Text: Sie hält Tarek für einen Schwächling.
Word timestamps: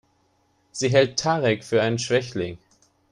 Sie 0.71 0.89
hält 0.89 1.19
Tarek 1.19 1.63
für 1.63 1.83
einen 1.83 1.99
Schwächling. 1.99 2.57